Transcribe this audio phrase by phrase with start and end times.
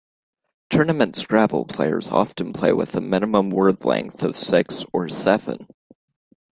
[0.71, 5.67] Tournament Scrabble players often play with a minimum word length of six or seven.